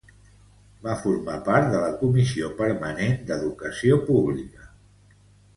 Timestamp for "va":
0.85-0.93